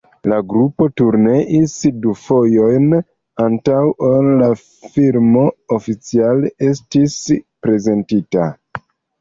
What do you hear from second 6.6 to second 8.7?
estis prezentita.